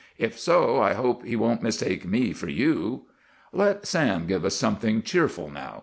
[0.17, 3.03] If so, I hope he won't mistake me for you!"
[3.53, 5.79] "Let Sam give us something cheerful now!"